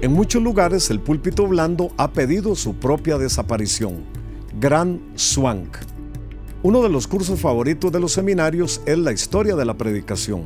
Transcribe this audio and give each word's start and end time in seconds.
En 0.00 0.12
muchos 0.12 0.40
lugares 0.40 0.90
el 0.90 1.00
púlpito 1.00 1.48
blando 1.48 1.90
ha 1.96 2.12
pedido 2.12 2.54
su 2.54 2.74
propia 2.74 3.18
desaparición. 3.18 4.04
Gran 4.60 5.00
Swank. 5.16 5.76
Uno 6.62 6.84
de 6.84 6.88
los 6.88 7.08
cursos 7.08 7.40
favoritos 7.40 7.90
de 7.90 7.98
los 7.98 8.12
seminarios 8.12 8.80
es 8.86 8.96
la 8.96 9.10
historia 9.10 9.56
de 9.56 9.64
la 9.64 9.76
predicación. 9.76 10.44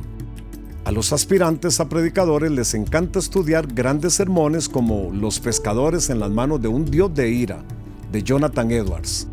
A 0.85 0.91
los 0.91 1.13
aspirantes 1.13 1.79
a 1.79 1.87
predicadores 1.87 2.49
les 2.49 2.73
encanta 2.73 3.19
estudiar 3.19 3.67
grandes 3.67 4.15
sermones 4.15 4.67
como 4.67 5.11
Los 5.11 5.39
pescadores 5.39 6.09
en 6.09 6.19
las 6.19 6.31
manos 6.31 6.59
de 6.59 6.69
un 6.69 6.85
dios 6.85 7.13
de 7.13 7.29
ira, 7.29 7.63
de 8.11 8.23
Jonathan 8.23 8.71
Edwards. 8.71 9.27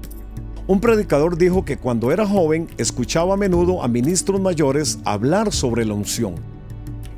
Un 0.66 0.80
predicador 0.80 1.39
dijo 1.39 1.64
que 1.64 1.79
cuando 1.79 2.12
era 2.12 2.27
joven 2.27 2.68
escuchaba 2.77 3.34
a 3.34 3.39
menudo 3.39 3.82
a 3.82 3.89
ministros 3.89 4.39
mayores 4.39 4.98
hablar 5.07 5.50
sobre 5.50 5.87
la 5.87 5.95
unción. 5.95 6.50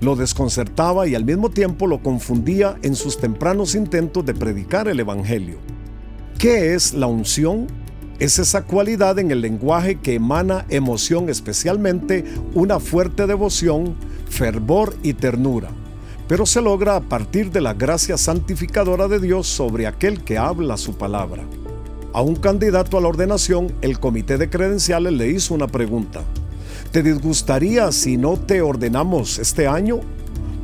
Lo 0.02 0.16
desconcertaba 0.16 1.06
y 1.06 1.14
al 1.14 1.24
mismo 1.24 1.48
tiempo 1.48 1.86
lo 1.86 2.02
confundía 2.02 2.76
en 2.82 2.96
sus 2.96 3.18
tempranos 3.18 3.76
intentos 3.76 4.26
de 4.26 4.34
predicar 4.34 4.88
el 4.88 4.98
Evangelio. 4.98 5.58
¿Qué 6.38 6.74
es 6.74 6.92
la 6.92 7.06
unción? 7.06 7.68
Es 8.18 8.40
esa 8.40 8.64
cualidad 8.64 9.20
en 9.20 9.30
el 9.30 9.40
lenguaje 9.40 10.00
que 10.00 10.14
emana 10.14 10.66
emoción, 10.70 11.28
especialmente 11.28 12.24
una 12.52 12.80
fuerte 12.80 13.28
devoción, 13.28 13.94
fervor 14.28 14.96
y 15.04 15.12
ternura, 15.12 15.68
pero 16.26 16.46
se 16.46 16.60
logra 16.60 16.96
a 16.96 17.00
partir 17.00 17.52
de 17.52 17.60
la 17.60 17.74
gracia 17.74 18.16
santificadora 18.16 19.06
de 19.06 19.20
Dios 19.20 19.46
sobre 19.46 19.86
aquel 19.86 20.24
que 20.24 20.36
habla 20.36 20.78
su 20.78 20.94
palabra. 20.94 21.44
A 22.12 22.22
un 22.22 22.34
candidato 22.34 22.98
a 22.98 23.00
la 23.00 23.06
ordenación, 23.06 23.72
el 23.82 24.00
comité 24.00 24.36
de 24.36 24.50
credenciales 24.50 25.12
le 25.12 25.28
hizo 25.28 25.54
una 25.54 25.68
pregunta. 25.68 26.24
¿Te 26.92 27.02
disgustaría 27.02 27.90
si 27.90 28.18
no 28.18 28.36
te 28.36 28.60
ordenamos 28.60 29.38
este 29.38 29.66
año? 29.66 30.00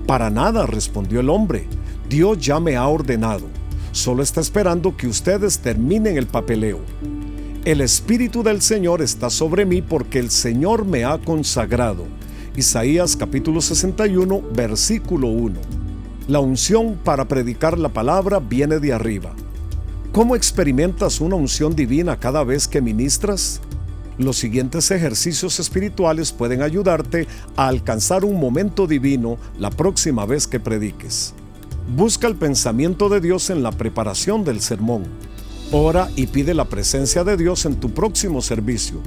Para 0.07 0.29
nada, 0.29 0.67
respondió 0.67 1.21
el 1.21 1.31
hombre. 1.31 1.67
Dios 2.07 2.37
ya 2.39 2.61
me 2.61 2.77
ha 2.77 2.87
ordenado. 2.87 3.47
Solo 3.93 4.23
está 4.23 4.43
esperando 4.43 4.95
que 4.95 5.07
ustedes 5.07 5.61
terminen 5.61 6.19
el 6.19 6.27
papeleo. 6.27 6.81
El 7.65 7.81
Espíritu 7.81 8.43
del 8.43 8.61
Señor 8.61 9.01
está 9.01 9.31
sobre 9.31 9.65
mí 9.65 9.81
porque 9.81 10.19
el 10.19 10.31
Señor 10.31 10.85
me 10.85 11.07
ha 11.07 11.17
consagrado 11.17 12.05
Isaías 12.55 13.17
capítulo 13.17 13.63
61, 13.63 14.43
versículo 14.55 15.29
1. 15.29 15.59
La 16.27 16.41
unción 16.41 16.99
para 17.05 17.27
predicar 17.27 17.79
la 17.79 17.89
palabra 17.89 18.39
viene 18.39 18.81
de 18.81 18.93
arriba. 18.93 19.33
¿Cómo 20.13 20.37
experimentas 20.37 21.23
una 21.23 21.37
unción 21.37 21.75
divina 21.75 22.19
cada 22.19 22.45
vez 22.45 22.69
que 22.69 22.83
ministras? 22.83 23.63
Los 24.19 24.37
siguientes 24.37 24.91
ejercicios 24.91 25.61
espirituales 25.61 26.33
pueden 26.33 26.63
ayudarte 26.63 27.29
a 27.57 27.69
alcanzar 27.69 28.25
un 28.25 28.41
momento 28.41 28.89
divino 28.89 29.39
la 29.61 29.71
próxima 29.71 30.27
vez 30.27 30.49
que 30.49 30.59
prediques. 30.59 31.35
Busca 31.95 32.27
el 32.27 32.35
pensamiento 32.35 33.09
de 33.09 33.21
Dios 33.21 33.49
en 33.49 33.63
la 33.63 33.71
preparación 33.71 34.43
del 34.43 34.61
sermón. 34.61 35.05
Ora 35.71 36.09
y 36.17 36.27
pide 36.27 36.53
la 36.53 36.65
presencia 36.65 37.23
de 37.23 37.37
Dios 37.37 37.65
en 37.65 37.77
tu 37.77 37.91
próximo 37.91 38.43
servicio. 38.43 39.01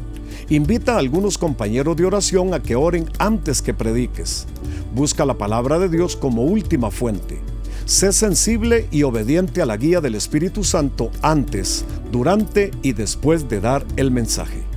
Invita 0.49 0.95
a 0.95 0.99
algunos 0.99 1.37
compañeros 1.37 1.97
de 1.97 2.05
oración 2.05 2.53
a 2.53 2.61
que 2.61 2.77
oren 2.77 3.09
antes 3.19 3.61
que 3.61 3.73
prediques. 3.73 4.47
Busca 4.95 5.25
la 5.25 5.37
palabra 5.37 5.77
de 5.77 5.89
Dios 5.89 6.15
como 6.15 6.43
última 6.43 6.89
fuente. 6.89 7.39
Sé 7.83 8.13
sensible 8.13 8.87
y 8.91 9.03
obediente 9.03 9.61
a 9.61 9.65
la 9.65 9.75
guía 9.75 9.99
del 9.99 10.15
Espíritu 10.15 10.63
Santo 10.63 11.11
antes, 11.21 11.83
durante 12.11 12.71
y 12.81 12.93
después 12.93 13.49
de 13.49 13.59
dar 13.59 13.85
el 13.97 14.09
mensaje. 14.11 14.70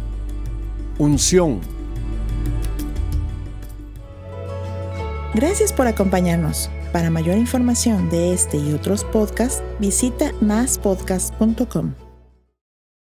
Unción. 0.98 1.60
Gracias 5.34 5.72
por 5.72 5.86
acompañarnos. 5.86 6.70
Para 6.92 7.10
mayor 7.10 7.36
información 7.36 8.08
de 8.08 8.32
este 8.32 8.56
y 8.56 8.72
otros 8.72 9.02
podcasts, 9.04 9.64
visita 9.80 10.30
maspodcast.com. 10.40 12.03